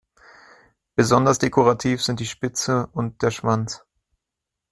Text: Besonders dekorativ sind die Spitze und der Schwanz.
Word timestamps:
Besonders 0.95 1.37
dekorativ 1.37 2.01
sind 2.03 2.19
die 2.21 2.25
Spitze 2.25 2.87
und 2.91 3.21
der 3.21 3.29
Schwanz. 3.29 3.83